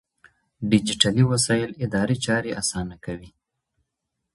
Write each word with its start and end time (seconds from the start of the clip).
ډيجيټلي 0.71 1.23
وسايل 1.31 1.71
اداري 1.85 2.17
چارې 2.25 2.51
آسانه 2.61 2.95
کوي. 3.05 3.29